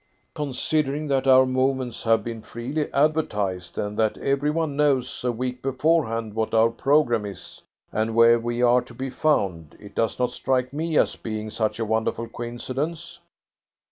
[0.33, 5.61] "Considering that our movements have been freely advertised, and that every one knows a week
[5.61, 10.31] beforehand what our programme is, and where we are to be found, it does not
[10.31, 13.19] strike me as being such a wonderful coincidence."